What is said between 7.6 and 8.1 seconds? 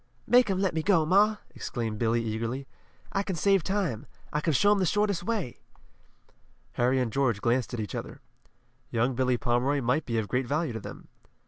at each